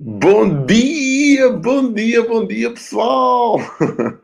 [0.00, 3.58] Bom dia, bom dia, bom dia, pessoal!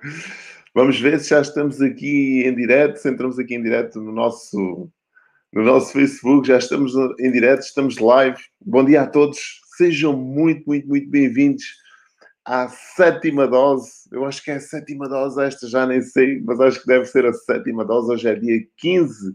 [0.72, 4.88] Vamos ver se já estamos aqui em direto, se entramos aqui em direto no nosso,
[5.52, 8.40] no nosso Facebook, já estamos em direto, estamos live.
[8.64, 11.64] Bom dia a todos, sejam muito, muito, muito bem-vindos
[12.44, 13.90] à sétima dose.
[14.12, 17.06] Eu acho que é a sétima dose esta, já nem sei, mas acho que deve
[17.06, 18.12] ser a sétima dose.
[18.12, 19.34] Hoje é dia 15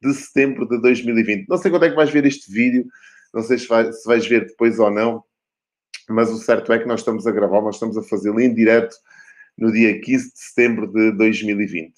[0.00, 1.48] de setembro de 2020.
[1.48, 2.86] Não sei quando é que vais ver este vídeo,
[3.34, 5.28] não sei se, vai, se vais ver depois ou não
[6.10, 8.94] mas o certo é que nós estamos a gravar, nós estamos a fazê-lo em direto
[9.56, 11.90] no dia 15 de setembro de 2020.
[11.90, 11.92] Uh,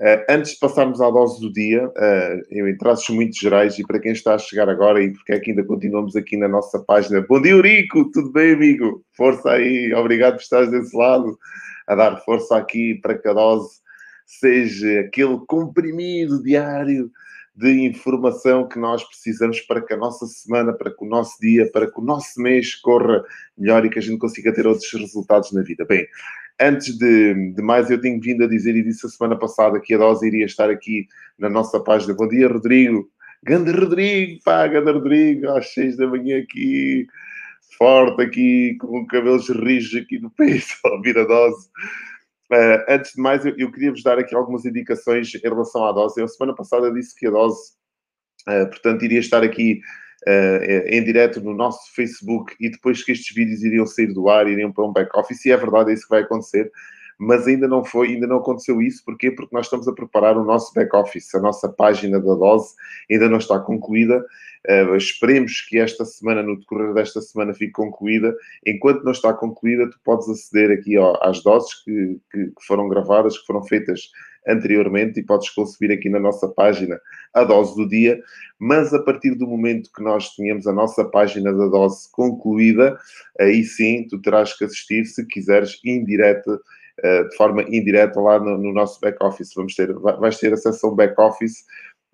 [0.00, 3.86] eh, antes de passarmos à dose do dia, uh, eu em traços muito gerais, e
[3.86, 6.78] para quem está a chegar agora e porque é que ainda continuamos aqui na nossa
[6.78, 9.04] página, bom dia Eurico, tudo bem amigo?
[9.16, 11.36] Força aí, obrigado por estares desse lado,
[11.86, 13.80] a dar força aqui para que a dose
[14.24, 17.10] seja aquele comprimido diário
[17.58, 21.68] de informação que nós precisamos para que a nossa semana, para que o nosso dia,
[21.72, 23.24] para que o nosso mês corra
[23.56, 25.84] melhor e que a gente consiga ter outros resultados na vida.
[25.84, 26.06] Bem,
[26.60, 29.92] antes de, de mais, eu tenho vindo a dizer, e disse a semana passada, que
[29.92, 32.14] a dose iria estar aqui na nossa página.
[32.14, 33.10] Bom dia, Rodrigo.
[33.42, 37.08] Ganda Rodrigo, pá, Ganda Rodrigo, às seis da manhã aqui,
[37.76, 41.68] forte aqui, com cabelos rijos aqui no peito, a dose.
[42.50, 45.92] Uh, antes de mais, eu, eu, queria vos dar aqui algumas indicações em relação à
[45.92, 46.20] dose.
[46.20, 47.72] Eu, semana passada, disse que a dose,
[48.48, 49.80] uh, portanto, iria estar aqui
[50.26, 54.48] uh, em direto no nosso Facebook e depois que estes vídeos iriam sair do ar,
[54.48, 56.70] iriam para um back-office, e é verdade, é isso que vai acontecer.
[57.18, 59.04] Mas ainda não foi, ainda não aconteceu isso.
[59.04, 59.30] Porquê?
[59.30, 62.74] Porque nós estamos a preparar o nosso back-office, a nossa página da dose
[63.10, 64.24] ainda não está concluída
[64.66, 68.34] Uh, esperemos que esta semana, no decorrer desta semana, fique concluída.
[68.66, 72.88] Enquanto não está concluída, tu podes aceder aqui ó, às doses que, que, que, foram
[72.88, 74.10] gravadas, que foram feitas
[74.46, 77.00] anteriormente, e podes conseguir aqui na nossa página
[77.32, 78.20] a dose do dia.
[78.58, 82.98] Mas a partir do momento que nós tenhamos a nossa página da dose concluída,
[83.40, 86.60] aí sim tu terás que assistir, se quiseres, indireta.
[86.98, 89.52] Uh, de forma indireta lá no, no nosso back-office.
[89.54, 91.62] Vamos ter, vais ter acesso a um back-office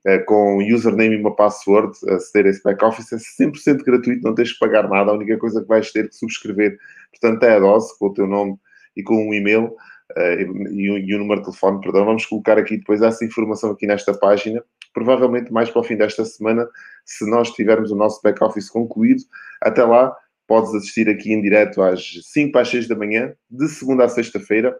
[0.06, 4.52] eh, com username e uma password, aceder a esse back-office, é 100% gratuito, não tens
[4.52, 6.76] que pagar nada, a única coisa que vais ter que subscrever,
[7.10, 8.58] portanto, é a dose, com o teu nome
[8.94, 9.74] e com um e-mail
[10.18, 13.86] uh, e, e, um número de telefone, perdão, vamos colocar aqui depois essa informação aqui
[13.86, 16.68] nesta página, provavelmente mais para o fim desta semana,
[17.06, 19.22] se nós tivermos o nosso back-office concluído,
[19.62, 20.14] até lá,
[20.46, 24.78] podes assistir aqui em direto às 5 às 6 da manhã, de segunda a sexta-feira,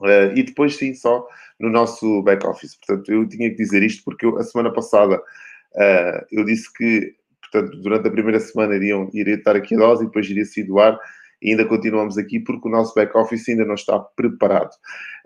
[0.00, 1.26] Uh, e depois, sim, só
[1.58, 2.76] no nosso back-office.
[2.76, 7.14] Portanto, eu tinha que dizer isto porque eu, a semana passada uh, eu disse que,
[7.40, 10.62] portanto, durante a primeira semana iriam, iria estar aqui a dose e depois iria se
[10.64, 10.98] doar.
[11.40, 14.72] E ainda continuamos aqui porque o nosso back-office ainda não está preparado.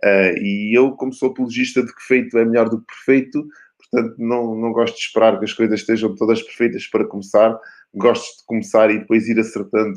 [0.05, 3.47] Uh, e eu, como sou apologista de que feito é melhor do que perfeito,
[3.79, 7.59] portanto, não, não gosto de esperar que as coisas estejam todas perfeitas para começar.
[7.95, 9.95] Gosto de começar e depois ir acertando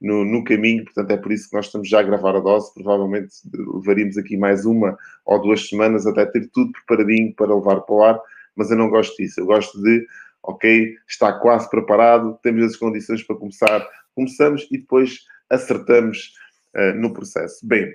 [0.00, 2.72] no, no, caminho, portanto é por isso que nós estamos já a gravar a dose.
[2.74, 7.94] Provavelmente levaríamos aqui mais uma ou duas semanas até ter tudo preparadinho para levar para
[7.94, 8.20] o ar,
[8.54, 9.40] mas eu não gosto disso.
[9.40, 10.06] Eu gosto de,
[10.42, 16.32] ok, está quase preparado, temos as condições para começar, começamos e depois acertamos
[16.76, 17.66] uh, no processo.
[17.66, 17.92] Bem,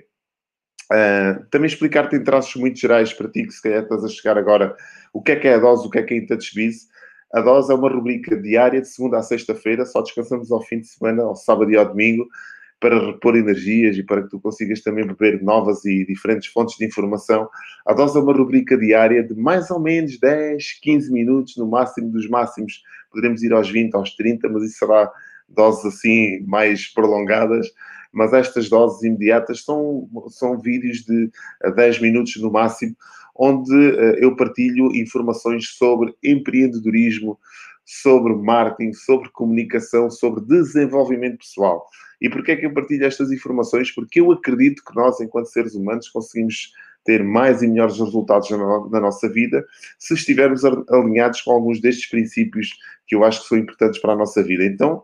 [0.92, 4.36] uh, também explicar-te em traços muito gerais para ti, que se calhar estás a chegar
[4.36, 4.76] agora,
[5.12, 6.88] o que é que é a dose, o que é que é a InTouchBiz.
[7.34, 10.86] A dose é uma rubrica diária de segunda a sexta-feira, só descansamos ao fim de
[10.86, 12.28] semana, ao sábado e ao domingo,
[12.78, 16.86] para repor energias e para que tu consigas também beber novas e diferentes fontes de
[16.86, 17.48] informação.
[17.84, 22.08] A dose é uma rubrica diária de mais ou menos 10, 15 minutos, no máximo
[22.08, 22.80] dos máximos.
[23.10, 25.10] Poderemos ir aos 20, aos 30, mas isso será
[25.48, 27.66] doses assim mais prolongadas.
[28.12, 31.32] Mas estas doses imediatas são, são vídeos de
[31.74, 32.94] 10 minutos no máximo,
[33.34, 37.38] onde uh, eu partilho informações sobre empreendedorismo,
[37.84, 41.86] sobre marketing, sobre comunicação, sobre desenvolvimento pessoal.
[42.20, 43.90] E porquê é que eu partilho estas informações?
[43.90, 46.72] Porque eu acredito que nós, enquanto seres humanos, conseguimos
[47.04, 49.64] ter mais e melhores resultados na, na nossa vida
[49.98, 52.70] se estivermos alinhados com alguns destes princípios
[53.06, 54.64] que eu acho que são importantes para a nossa vida.
[54.64, 55.02] Então,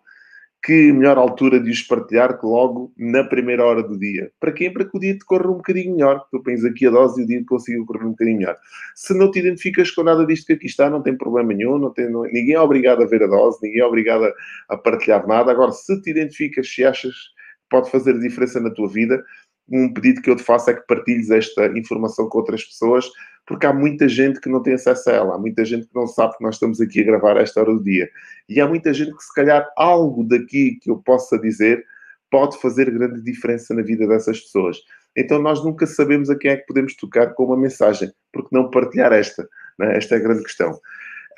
[0.62, 4.30] que melhor altura de os partilhar que logo na primeira hora do dia.
[4.38, 4.70] Para quem?
[4.70, 6.22] Para que o dia te corra um bocadinho melhor.
[6.30, 8.56] Tu pões aqui a dose e o dia consiga correr um bocadinho melhor.
[8.94, 11.78] Se não te identificas com nada disto que aqui está, não tem problema nenhum.
[11.78, 14.34] Não tem, não, ninguém é obrigado a ver a dose, ninguém é obrigado a,
[14.68, 15.50] a partilhar nada.
[15.50, 19.22] Agora, se te identificas, se achas que pode fazer diferença na tua vida,
[19.70, 23.08] um pedido que eu te faço é que partilhes esta informação com outras pessoas,
[23.46, 26.06] porque há muita gente que não tem acesso a ela, há muita gente que não
[26.06, 28.08] sabe que nós estamos aqui a gravar a esta hora do dia.
[28.48, 31.84] E há muita gente que, se calhar, algo daqui que eu possa dizer
[32.30, 34.78] pode fazer grande diferença na vida dessas pessoas.
[35.16, 38.70] Então, nós nunca sabemos a quem é que podemos tocar com uma mensagem, porque não
[38.70, 39.48] partilhar esta?
[39.78, 39.96] Né?
[39.96, 40.78] Esta é a grande questão.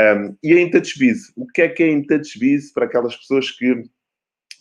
[0.00, 1.32] Um, e a InTouchBiz?
[1.36, 3.84] O que é que é InTouchBiz para aquelas pessoas que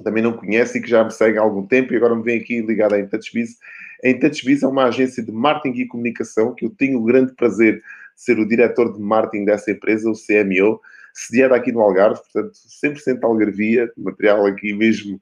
[0.02, 2.40] também não conhece e que já me segue há algum tempo e agora me vem
[2.40, 3.58] aqui ligado à InTouchBiz.
[4.04, 7.76] A InTouchBiz é uma agência de marketing e comunicação que eu tenho o grande prazer
[7.76, 7.82] de
[8.16, 10.80] ser o diretor de marketing dessa empresa, o CMO,
[11.14, 12.54] sediada aqui no Algarve, portanto,
[12.84, 15.20] 100% algarvia, material aqui mesmo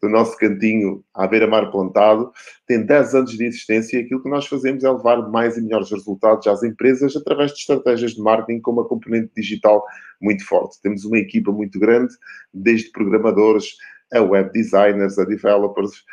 [0.00, 2.32] do nosso cantinho à beira-mar plantado,
[2.66, 5.90] tem 10 anos de existência e aquilo que nós fazemos é levar mais e melhores
[5.90, 9.84] resultados às empresas através de estratégias de marketing com uma componente digital
[10.20, 10.80] muito forte.
[10.82, 12.14] Temos uma equipa muito grande,
[12.52, 13.76] desde programadores
[14.12, 16.04] a web designers, a developers,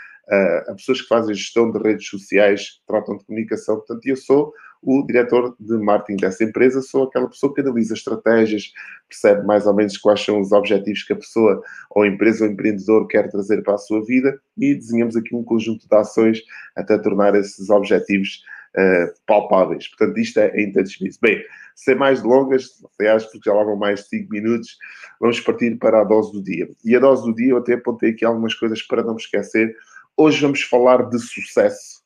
[0.67, 3.77] a pessoas que fazem gestão de redes sociais, tratam de comunicação.
[3.77, 4.53] Portanto, eu sou
[4.83, 8.71] o diretor de marketing dessa empresa, sou aquela pessoa que analisa estratégias,
[9.09, 12.51] percebe mais ou menos quais são os objetivos que a pessoa, ou a empresa ou
[12.51, 16.41] empreendedor quer trazer para a sua vida e desenhamos aqui um conjunto de ações
[16.75, 18.43] até tornar esses objetivos
[18.77, 19.87] uh, palpáveis.
[19.89, 21.17] Portanto, isto é em Touchbiz.
[21.17, 21.43] Bem,
[21.75, 22.69] sem mais delongas,
[22.99, 24.77] aliás, porque já lá vão mais de 5 minutos,
[25.19, 26.69] vamos partir para a dose do dia.
[26.83, 29.75] E a dose do dia, eu até apontei aqui algumas coisas para não me esquecer.
[30.15, 31.97] Hoje vamos falar de sucesso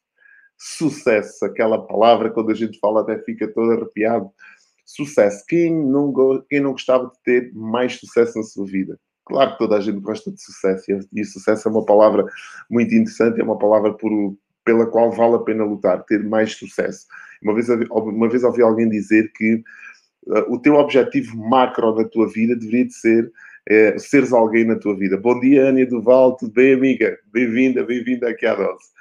[0.61, 4.29] sucesso, aquela palavra quando a gente fala até fica todo arrepiado.
[4.85, 5.43] Sucesso.
[5.47, 6.13] Quem não,
[6.47, 8.99] quem não gostava de ter mais sucesso na sua vida?
[9.25, 12.25] Claro que toda a gente gosta de sucesso e sucesso é uma palavra
[12.69, 14.11] muito interessante, é uma palavra por,
[14.63, 17.05] pela qual vale a pena lutar, ter mais sucesso.
[17.41, 19.55] Uma vez, uma vez ouvi alguém dizer que
[20.27, 23.31] uh, o teu objetivo macro na tua vida deveria de ser
[23.69, 25.17] é, seres alguém na tua vida.
[25.17, 27.17] Bom dia, Ania Duval, tudo bem, amiga?
[27.31, 28.91] Bem-vinda, bem-vinda aqui à Dose.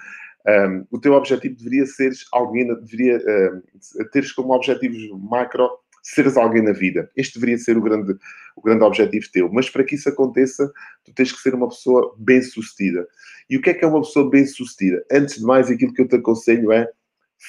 [0.46, 4.98] Um, o teu objetivo deveria ser alguém, deveria uh, teres como objetivos
[5.28, 5.68] macro
[6.02, 7.10] seres alguém na vida.
[7.16, 8.16] Este deveria ser o grande,
[8.56, 9.50] o grande objetivo teu.
[9.52, 10.70] Mas para que isso aconteça,
[11.04, 13.06] tu tens que ser uma pessoa bem-sucedida.
[13.48, 15.04] E o que é que é uma pessoa bem-sucedida?
[15.12, 16.88] Antes de mais, aquilo que eu te aconselho é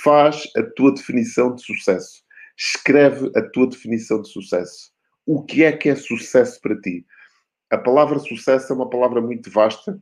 [0.04, 2.24] faz a tua definição de sucesso.
[2.58, 4.92] Escreve a tua definição de sucesso.
[5.26, 7.06] O que é que é sucesso para ti?
[7.70, 10.00] A palavra sucesso é uma palavra muito vasta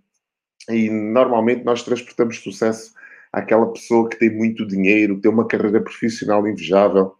[0.69, 2.93] e normalmente nós transportamos sucesso
[3.31, 7.13] àquela pessoa que tem muito dinheiro, tem uma carreira profissional invejável,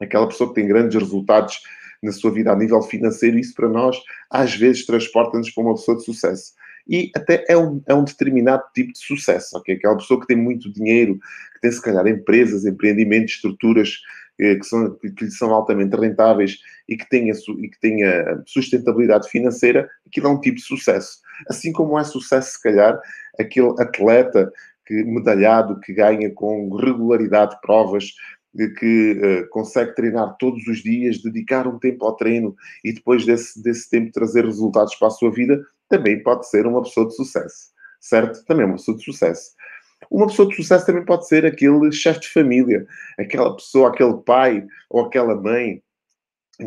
[0.00, 1.60] aquela pessoa que tem grandes resultados
[2.02, 3.38] na sua vida a nível financeiro.
[3.38, 3.96] Isso para nós,
[4.30, 6.52] às vezes, transporta-nos para uma pessoa de sucesso.
[6.88, 9.74] E até é um, é um determinado tipo de sucesso, ok?
[9.74, 11.18] Aquela pessoa que tem muito dinheiro,
[11.54, 13.98] que tem se calhar empresas, empreendimentos, estruturas
[14.40, 16.58] eh, que, são, que, lhe são altamente rentáveis
[16.88, 21.18] e que tenha, e que tenha sustentabilidade financeira, aquilo é um tipo de sucesso.
[21.48, 22.98] Assim como é sucesso, se calhar,
[23.38, 24.50] aquele atleta
[24.86, 28.14] que, medalhado que ganha com regularidade provas,
[28.78, 33.62] que uh, consegue treinar todos os dias, dedicar um tempo ao treino e depois desse,
[33.62, 37.68] desse tempo trazer resultados para a sua vida, também pode ser uma pessoa de sucesso,
[38.00, 38.44] certo?
[38.44, 39.50] Também é uma pessoa de sucesso.
[40.10, 42.86] Uma pessoa de sucesso também pode ser aquele chefe de família,
[43.18, 45.82] aquela pessoa, aquele pai ou aquela mãe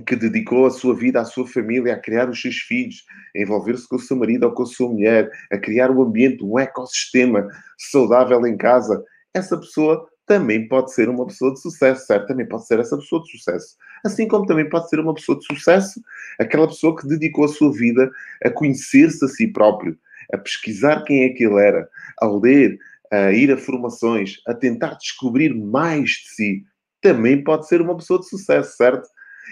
[0.06, 3.04] que dedicou a sua vida à sua família, a criar os seus filhos,
[3.36, 6.44] a envolver-se com o seu marido ou com a sua mulher, a criar um ambiente,
[6.44, 9.04] um ecossistema saudável em casa.
[9.34, 12.28] Essa pessoa também pode ser uma pessoa de sucesso, certo?
[12.28, 13.76] Também pode ser essa pessoa de sucesso.
[14.02, 16.02] Assim como também pode ser uma pessoa de sucesso,
[16.40, 18.10] aquela pessoa que dedicou a sua vida
[18.42, 19.98] a conhecer-se a si próprio,
[20.32, 21.86] a pesquisar quem é que ele era,
[22.22, 22.80] a ler,
[23.12, 26.64] a ir a formações, a tentar descobrir mais de si.
[27.02, 29.06] Também pode ser uma pessoa de sucesso, certo?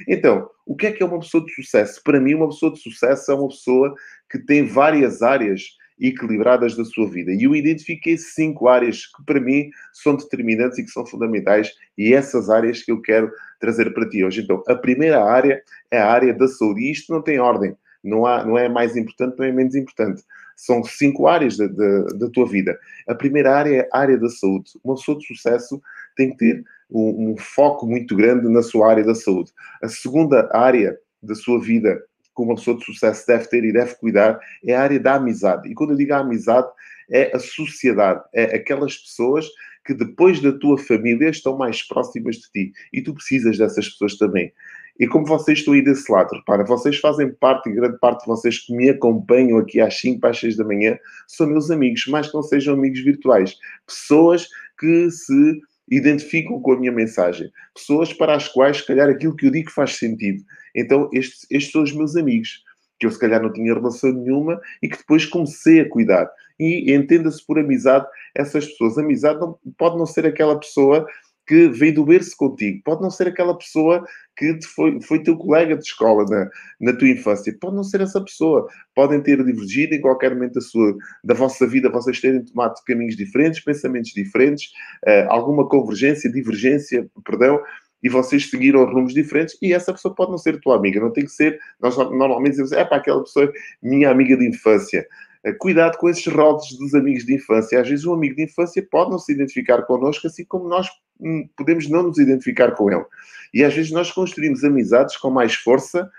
[0.07, 2.01] Então, o que é que é uma pessoa de sucesso?
[2.05, 3.93] Para mim, uma pessoa de sucesso é uma pessoa
[4.31, 7.31] que tem várias áreas equilibradas da sua vida.
[7.31, 12.13] E eu identifiquei cinco áreas que, para mim, são determinantes e que são fundamentais, e
[12.13, 14.41] essas áreas que eu quero trazer para ti hoje.
[14.41, 18.25] Então, a primeira área é a área da saúde, e isto não tem ordem, não,
[18.25, 20.23] há, não é mais importante, não é menos importante.
[20.55, 22.77] São cinco áreas da, da, da tua vida.
[23.07, 24.71] A primeira área é a área da saúde.
[24.83, 25.81] Uma pessoa de sucesso
[26.15, 29.51] tem que ter um, um foco muito grande na sua área da saúde.
[29.81, 32.01] A segunda área da sua vida
[32.39, 35.69] que uma pessoa de sucesso deve ter e deve cuidar é a área da amizade.
[35.69, 36.67] E quando eu digo a amizade,
[37.11, 39.47] é a sociedade, é aquelas pessoas
[39.85, 42.73] que depois da tua família estão mais próximas de ti.
[42.93, 44.53] E tu precisas dessas pessoas também.
[44.99, 48.59] E como vocês estão aí desse lado, repara, vocês fazem parte, grande parte de vocês
[48.59, 52.33] que me acompanham aqui às 5 às 6 da manhã, são meus amigos, mais que
[52.35, 53.57] não sejam amigos virtuais.
[53.87, 57.49] Pessoas que se identificam com a minha mensagem.
[57.73, 60.43] Pessoas para as quais, se calhar, aquilo que eu digo faz sentido.
[60.75, 62.63] Então, estes, estes são os meus amigos,
[62.99, 66.29] que eu, se calhar, não tinha relação nenhuma e que depois comecei a cuidar.
[66.59, 68.05] E entenda-se por amizade
[68.35, 68.97] essas pessoas.
[68.97, 71.07] Amizade não, pode não ser aquela pessoa
[71.49, 72.79] que veio do berço contigo.
[72.85, 74.05] Pode não ser aquela pessoa
[74.37, 76.47] que foi, foi teu colega de escola na,
[76.79, 77.51] na tua infância.
[77.59, 78.67] Pode não ser essa pessoa.
[78.93, 83.17] Podem ter divergido em qualquer momento da, sua, da vossa vida, vocês terem tomado caminhos
[83.17, 84.67] diferentes, pensamentos diferentes,
[85.07, 87.59] uh, alguma convergência, divergência, perdão,
[88.03, 91.25] e vocês seguiram rumos diferentes e essa pessoa pode não ser tua amiga, não tem
[91.25, 91.59] que ser.
[91.81, 93.51] Nós normalmente dizemos, é para aquela pessoa
[93.81, 95.03] minha amiga de infância.
[95.43, 97.79] Eh, cuidado com esses rótulos dos amigos de infância.
[97.79, 100.87] Às vezes um amigo de infância pode não se identificar connosco, assim como nós
[101.19, 103.05] hum, podemos não nos identificar com ele.
[103.53, 106.09] E às vezes nós construímos amizades com mais força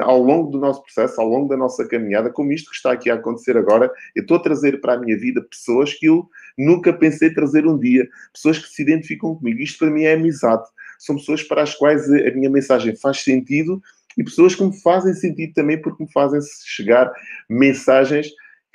[0.00, 3.08] ao longo do nosso processo, ao longo da nossa caminhada, como isto que está aqui
[3.10, 6.92] a acontecer agora, eu estou a trazer para a minha vida pessoas que eu nunca
[6.92, 9.60] pensei trazer um dia, pessoas que se identificam comigo.
[9.60, 10.64] Isto para mim é amizade.
[10.98, 13.80] São pessoas para as quais a minha mensagem faz sentido
[14.16, 17.10] e pessoas que me fazem sentido também porque me fazem chegar
[17.48, 18.28] mensagens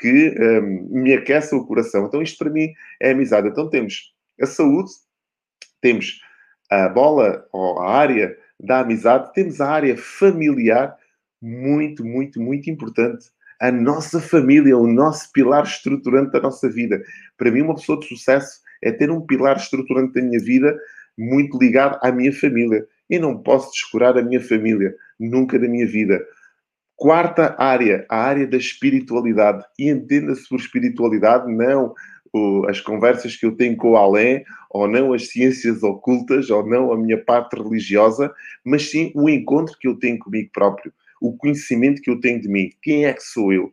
[0.03, 2.05] que um, me aquecem o coração.
[2.05, 3.48] Então isto para mim é amizade.
[3.48, 4.91] Então temos a saúde,
[5.79, 6.19] temos
[6.69, 10.93] a bola ou a área da amizade, temos a área familiar
[11.41, 13.27] muito, muito, muito importante.
[13.62, 17.01] A nossa família, o nosso pilar estruturante da nossa vida.
[17.38, 20.77] Para mim, uma pessoa de sucesso é ter um pilar estruturante da minha vida
[21.17, 22.86] muito ligado à minha família.
[23.10, 26.22] Eu não posso descurar a minha família, nunca da minha vida.
[26.95, 29.63] Quarta área, a área da espiritualidade.
[29.77, 31.93] E entenda-se por espiritualidade não
[32.67, 36.91] as conversas que eu tenho com o Além, ou não as ciências ocultas, ou não
[36.91, 38.33] a minha parte religiosa,
[38.65, 40.91] mas sim o encontro que eu tenho comigo próprio
[41.23, 42.69] o conhecimento que eu tenho de mim.
[42.81, 43.71] Quem é que sou eu?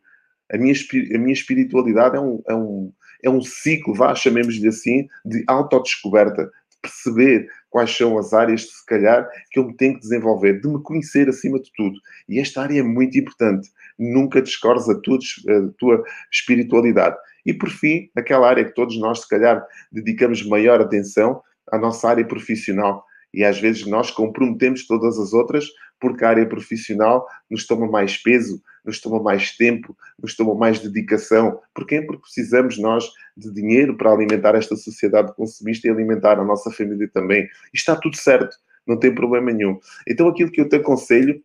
[0.53, 0.73] A minha,
[1.15, 2.93] a minha espiritualidade é um, é, um,
[3.25, 8.85] é um ciclo, vá, chamemos-lhe assim, de autodescoberta, de perceber quais são as áreas, se
[8.85, 11.97] calhar, que eu me tenho que desenvolver, de me conhecer acima de tudo.
[12.29, 13.71] E esta área é muito importante.
[13.99, 17.17] Nunca descores a tua, a tua espiritualidade.
[17.47, 22.09] E, por fim, aquela área que todos nós, se calhar, dedicamos maior atenção, a nossa
[22.09, 23.05] área profissional.
[23.33, 25.67] E às vezes nós comprometemos todas as outras
[26.01, 30.79] porque a área profissional nos toma mais peso, nos toma mais tempo, nos toma mais
[30.79, 31.61] dedicação.
[31.75, 32.03] Porquê?
[32.03, 33.05] Porque precisamos nós
[33.37, 37.45] de dinheiro para alimentar esta sociedade consumista e alimentar a nossa família também.
[37.45, 38.57] E está tudo certo,
[38.87, 39.79] não tem problema nenhum.
[40.07, 41.43] Então aquilo que eu te aconselho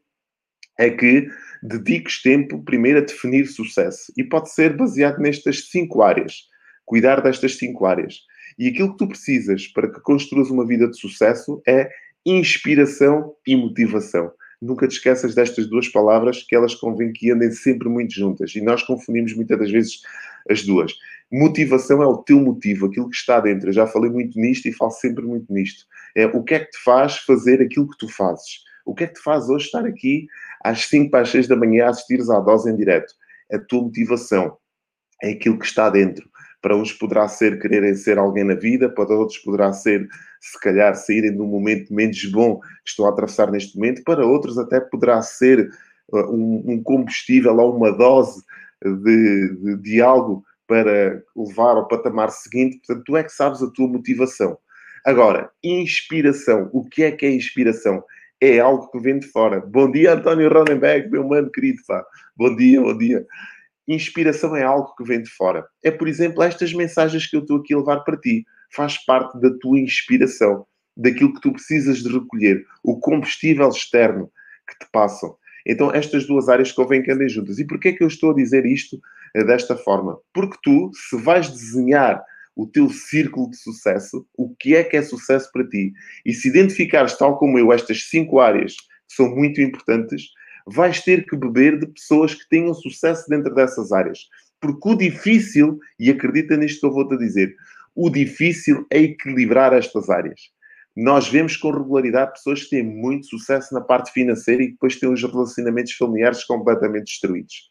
[0.78, 1.28] é que
[1.64, 4.12] dediques tempo primeiro a definir sucesso.
[4.18, 6.48] E pode ser baseado nestas cinco áreas.
[6.86, 8.20] Cuidar destas cinco áreas.
[8.58, 11.90] E aquilo que tu precisas para que construas uma vida de sucesso é
[12.26, 14.32] inspiração e motivação.
[14.62, 18.56] Nunca te esqueças destas duas palavras, que elas convém que andem sempre muito juntas.
[18.56, 20.02] E nós confundimos muitas das vezes
[20.50, 20.94] as duas.
[21.32, 23.70] Motivação é o teu motivo, aquilo que está dentro.
[23.70, 25.86] Eu já falei muito nisto e falo sempre muito nisto.
[26.16, 28.64] É o que é que te faz fazer aquilo que tu fazes.
[28.86, 30.28] O que é que te faz hoje estar aqui
[30.64, 33.14] às 5 para as 6 da manhã a assistires à dose em direto?
[33.52, 34.58] A tua motivação.
[35.24, 36.30] É aquilo que está dentro.
[36.66, 40.08] Para uns poderá ser quererem ser alguém na vida, para outros poderá ser,
[40.42, 44.26] se calhar, saírem de um momento menos bom que estão a atravessar neste momento, para
[44.26, 45.70] outros até poderá ser
[46.12, 48.42] uh, um, combustível ou uma dose
[48.84, 52.80] de, de, de algo para levar ao patamar seguinte.
[52.80, 54.58] Portanto, tu é que sabes a tua motivação.
[55.06, 56.72] Agora, inspiração.
[56.74, 58.04] O que é que é inspiração?
[58.42, 59.60] É algo que vem de fora.
[59.60, 61.78] Bom dia, António Ronenberg, meu mano querido.
[61.88, 62.04] Pá.
[62.36, 63.24] Bom dia, bom dia.
[63.88, 65.66] Inspiração é algo que vem de fora.
[65.84, 68.46] É, por exemplo, estas mensagens que eu estou aqui a levar para ti.
[68.74, 70.66] Faz parte da tua inspiração,
[70.98, 74.32] daquilo que tu precisas de recolher, o combustível externo
[74.68, 75.36] que te passam.
[75.66, 77.58] Então, estas duas áreas convém que andem juntas.
[77.58, 79.00] E porquê é que eu estou a dizer isto
[79.36, 80.18] eh, desta forma?
[80.34, 82.24] Porque tu, se vais desenhar
[82.56, 85.92] o teu círculo de sucesso, o que é que é sucesso para ti,
[86.26, 88.76] e se identificares, tal como eu, estas cinco áreas
[89.08, 90.30] que são muito importantes,
[90.66, 94.20] vais ter que beber de pessoas que tenham sucesso dentro dessas áreas.
[94.60, 97.56] Porque o difícil, e acredita nisto que eu vou-te dizer,
[97.96, 100.42] o difícil é equilibrar estas áreas.
[100.96, 105.12] Nós vemos com regularidade pessoas que têm muito sucesso na parte financeira e depois têm
[105.12, 107.70] os relacionamentos familiares completamente destruídos.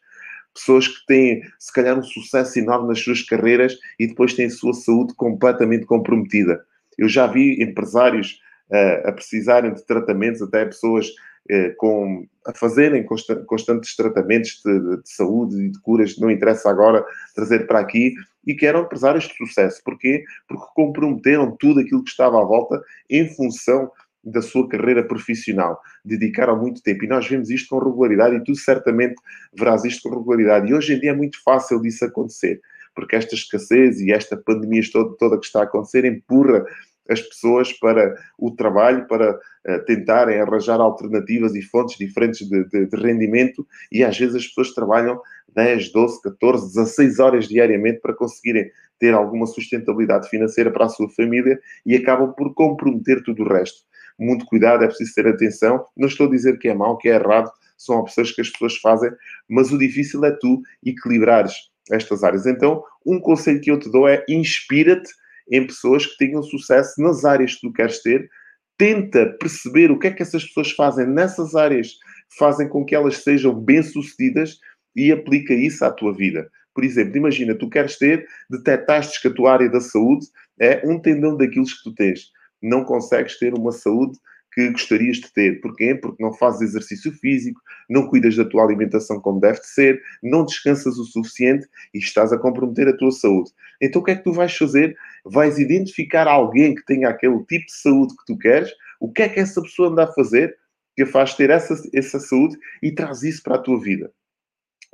[0.53, 4.49] Pessoas que têm, se calhar, um sucesso enorme nas suas carreiras e depois têm a
[4.49, 6.63] sua saúde completamente comprometida.
[6.97, 11.07] Eu já vi empresários uh, a precisarem de tratamentos, até pessoas
[11.77, 13.05] com, a fazerem
[13.45, 18.13] constantes tratamentos de, de, saúde e de curas, não interessa agora trazer para aqui,
[18.45, 19.81] e que eram empresários de sucesso.
[19.83, 20.23] Porquê?
[20.47, 23.91] Porque comprometeram tudo aquilo que estava à volta em função
[24.23, 25.79] da sua carreira profissional.
[26.03, 27.05] Dedicaram muito tempo.
[27.05, 29.15] E nós vemos isto com regularidade, e tu certamente
[29.57, 30.69] verás isto com regularidade.
[30.69, 32.59] E hoje em dia é muito fácil disso acontecer,
[32.95, 34.81] porque esta escassez e esta pandemia
[35.19, 36.65] toda que está a acontecer empurra
[37.09, 42.85] as pessoas para o trabalho, para uh, tentarem arranjar alternativas e fontes diferentes de, de,
[42.87, 45.19] de, rendimento, e às vezes as pessoas trabalham
[45.55, 48.69] 10, 12, 14, 16 horas diariamente para conseguirem
[48.99, 53.83] ter alguma sustentabilidade financeira para a sua família e acabam por comprometer tudo o resto.
[54.17, 55.85] Muito cuidado, é preciso ter atenção.
[55.95, 58.77] Não estou a dizer que é mau, que é errado, são opções que as pessoas
[58.77, 59.11] fazem,
[59.49, 61.53] mas o difícil é tu equilibrares
[61.91, 62.45] estas áreas.
[62.45, 65.13] Então, um conselho que eu te dou é inspira-te
[65.51, 68.29] em pessoas que tenham sucesso nas áreas que tu queres ter.
[68.77, 71.93] Tenta perceber o que é que essas pessoas fazem nessas áreas,
[72.37, 74.57] fazem com que elas sejam bem-sucedidas
[74.95, 76.49] e aplica isso à tua vida.
[76.73, 80.27] Por exemplo, imagina, tu queres ter, detectaste que a tua área da saúde
[80.59, 82.31] é um tendão daqueles que tu tens.
[82.61, 84.17] Não consegues ter uma saúde
[84.55, 85.59] que gostarias de ter.
[85.59, 85.93] Porquê?
[85.93, 90.45] Porque não fazes exercício físico, não cuidas da tua alimentação como deve de ser, não
[90.45, 93.51] descansas o suficiente e estás a comprometer a tua saúde.
[93.81, 94.95] Então o que é que tu vais fazer?
[95.25, 99.29] Vais identificar alguém que tenha aquele tipo de saúde que tu queres, o que é
[99.29, 100.57] que essa pessoa anda a fazer
[100.95, 104.09] que a faz ter essa, essa saúde e traz isso para a tua vida.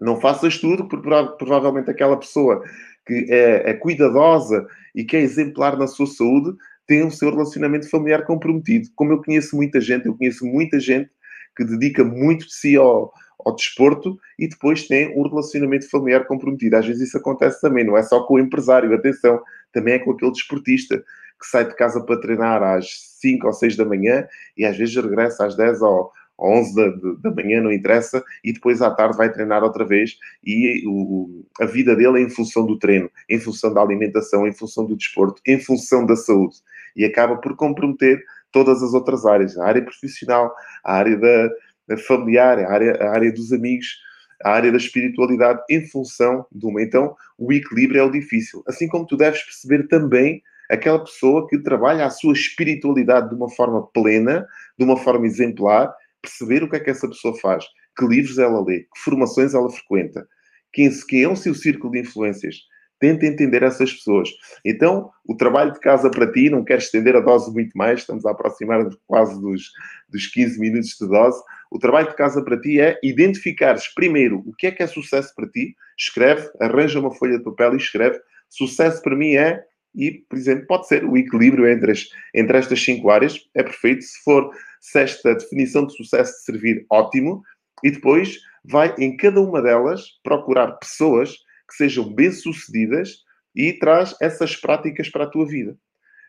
[0.01, 2.63] Não faças tudo, porque provavelmente aquela pessoa
[3.05, 4.65] que é, é cuidadosa
[4.95, 6.57] e que é exemplar na sua saúde
[6.91, 8.89] tem o seu relacionamento familiar comprometido.
[8.97, 11.09] Como eu conheço muita gente, eu conheço muita gente
[11.55, 13.13] que dedica muito de si ao,
[13.45, 16.75] ao desporto e depois tem um relacionamento familiar comprometido.
[16.75, 20.11] Às vezes isso acontece também, não é só com o empresário, atenção, também é com
[20.11, 20.97] aquele desportista
[21.39, 22.87] que sai de casa para treinar às
[23.21, 27.35] 5 ou 6 da manhã e às vezes regressa às 10 ou, 11 da, da
[27.35, 30.17] manhã, não interessa, e depois à tarde vai treinar outra vez.
[30.43, 34.53] E o, a vida dele é em função do treino, em função da alimentação, em
[34.53, 36.55] função do desporto, em função da saúde.
[36.95, 42.59] E acaba por comprometer todas as outras áreas, a área profissional, a área da, familiar,
[42.59, 43.99] a área, a área dos amigos,
[44.43, 46.81] a área da espiritualidade, em função de uma.
[46.81, 48.63] Então, o equilíbrio é o difícil.
[48.67, 53.49] Assim como tu deves perceber também aquela pessoa que trabalha a sua espiritualidade de uma
[53.49, 57.65] forma plena, de uma forma exemplar, perceber o que é que essa pessoa faz,
[57.97, 60.25] que livros ela lê, que formações ela frequenta,
[60.71, 62.55] quem, quem é o seu círculo de influências.
[63.01, 64.29] Tenta entender essas pessoas.
[64.63, 68.25] Então, o trabalho de casa para ti, não quero estender a dose muito mais, estamos
[68.25, 69.71] a aproximar quase dos,
[70.07, 71.41] dos 15 minutos de dose.
[71.71, 75.33] O trabalho de casa para ti é identificares primeiro o que é que é sucesso
[75.35, 78.19] para ti, escreve, arranja uma folha de papel e escreve.
[78.47, 79.63] Sucesso para mim é
[79.95, 84.03] e, por exemplo, pode ser o equilíbrio entre, as, entre estas cinco áreas, é perfeito.
[84.03, 87.43] Se for se esta definição de sucesso de servir, ótimo.
[87.83, 91.35] E depois vai, em cada uma delas, procurar pessoas
[91.71, 93.23] que sejam bem-sucedidas
[93.55, 95.77] e traz essas práticas para a tua vida.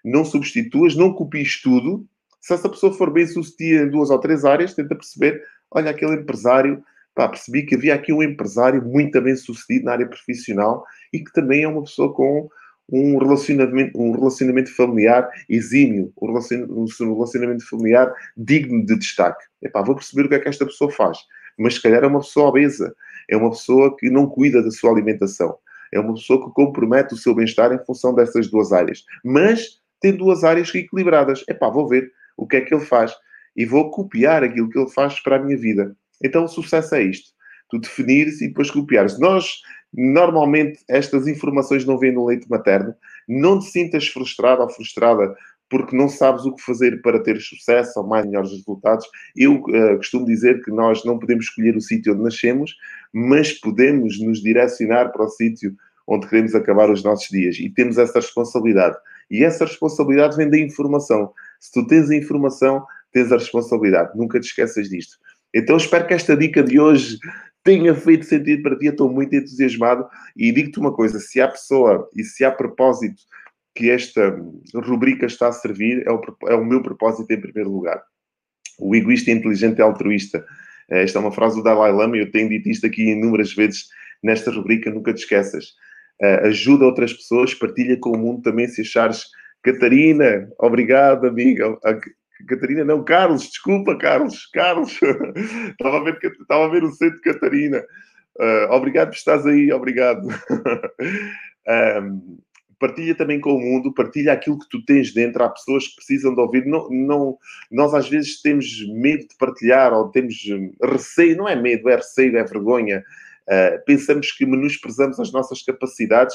[0.04, 2.06] Não substituas, não copies tudo.
[2.40, 6.82] Se essa pessoa for bem-sucedida em duas ou três áreas, tenta perceber, olha, aquele empresário,
[7.14, 11.64] pá, percebi que havia aqui um empresário muito bem-sucedido na área profissional e que também
[11.64, 12.48] é uma pessoa com
[12.90, 19.44] um relacionamento, um relacionamento familiar exímio, um relacionamento familiar digno de destaque.
[19.62, 21.18] Epá, vou perceber o que é que esta pessoa faz.
[21.58, 22.94] Mas se calhar é uma pessoa obesa,
[23.28, 25.56] é uma pessoa que não cuida da sua alimentação,
[25.92, 29.04] é uma pessoa que compromete o seu bem-estar em função dessas duas áreas.
[29.24, 31.44] Mas tem duas áreas equilibradas.
[31.48, 33.14] Epá, vou ver o que é que ele faz
[33.54, 35.94] e vou copiar aquilo que ele faz para a minha vida.
[36.24, 37.30] Então o sucesso é isto.
[37.68, 39.18] Tu definires e depois copiares.
[39.18, 39.60] Nós
[39.94, 42.94] Normalmente estas informações não vêm no leite materno.
[43.28, 45.34] Não te sintas frustrado ou frustrada
[45.72, 49.06] porque não sabes o que fazer para ter sucesso ou mais melhores resultados.
[49.34, 52.76] Eu uh, costumo dizer que nós não podemos escolher o sítio onde nascemos,
[53.10, 55.74] mas podemos nos direcionar para o sítio
[56.06, 57.58] onde queremos acabar os nossos dias.
[57.58, 58.98] E temos essa responsabilidade.
[59.30, 61.32] E essa responsabilidade vem da informação.
[61.58, 64.14] Se tu tens a informação, tens a responsabilidade.
[64.14, 65.16] Nunca te esqueças disto.
[65.54, 67.16] Então espero que esta dica de hoje
[67.64, 68.84] tenha feito sentido para ti.
[68.84, 70.06] Eu estou muito entusiasmado
[70.36, 73.22] e digo-te uma coisa: se há pessoa e se há propósito
[73.74, 74.38] que esta
[74.74, 78.02] rubrica está a servir, é o, é o meu propósito em primeiro lugar.
[78.78, 80.44] O egoísta inteligente é altruísta.
[80.90, 83.54] Eh, esta é uma frase do Dalai Lama e eu tenho dito isto aqui inúmeras
[83.54, 83.86] vezes
[84.22, 85.74] nesta rubrica, nunca te esqueças.
[86.22, 89.24] Uh, ajuda outras pessoas, partilha com o mundo também se achares.
[89.62, 91.76] Catarina, obrigado, amiga.
[92.46, 95.00] Catarina, não, Carlos, desculpa, Carlos, Carlos.
[95.70, 97.82] estava, a ver, estava a ver o centro de Catarina.
[98.38, 100.28] Uh, obrigado por estás aí, obrigado.
[102.02, 102.38] um,
[102.82, 105.44] partilha também com o mundo, partilha aquilo que tu tens dentro.
[105.44, 106.66] Há pessoas que precisam de ouvir.
[106.66, 107.38] Não, não,
[107.70, 110.34] nós às vezes temos medo de partilhar ou temos
[110.82, 113.04] receio, não é medo, é receio, é vergonha.
[113.48, 116.34] Uh, pensamos que menosprezamos as nossas capacidades,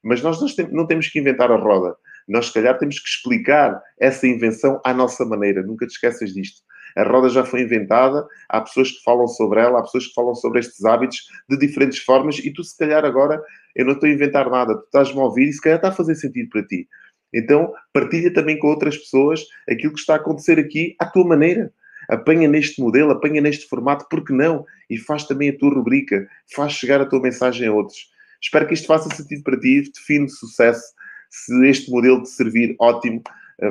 [0.00, 0.38] mas nós
[0.70, 1.96] não temos que inventar a roda.
[2.28, 5.64] Nós, se calhar, temos que explicar essa invenção à nossa maneira.
[5.64, 6.62] Nunca te esqueças disto.
[6.98, 10.34] A roda já foi inventada, há pessoas que falam sobre ela, há pessoas que falam
[10.34, 13.40] sobre estes hábitos de diferentes formas e tu, se calhar, agora,
[13.76, 15.92] eu não estou a inventar nada, tu estás-me a ouvir e se calhar está a
[15.92, 16.88] fazer sentido para ti.
[17.32, 21.72] Então, partilha também com outras pessoas aquilo que está a acontecer aqui à tua maneira.
[22.08, 24.64] Apanha neste modelo, apanha neste formato, porque não?
[24.88, 28.10] E faz também a tua rubrica, faz chegar a tua mensagem a outros.
[28.42, 30.98] Espero que isto faça sentido para ti, define sucesso
[31.30, 33.22] se este modelo de servir ótimo,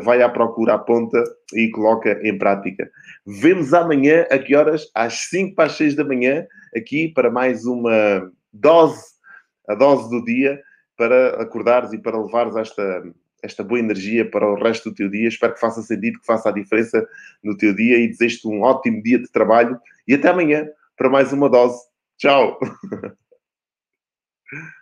[0.03, 1.23] vai à procura, aponta
[1.53, 2.89] e coloca em prática.
[3.25, 4.89] Vemos amanhã, a que horas?
[4.93, 6.45] Às 5 para as 6 da manhã,
[6.75, 9.01] aqui para mais uma dose,
[9.67, 10.61] a dose do dia,
[10.97, 13.03] para acordares e para levares esta,
[13.43, 15.27] esta boa energia para o resto do teu dia.
[15.27, 17.07] Espero que faça sentido, que faça a diferença
[17.43, 21.31] no teu dia e desejo-te um ótimo dia de trabalho e até amanhã para mais
[21.31, 21.79] uma dose.
[22.17, 22.59] Tchau!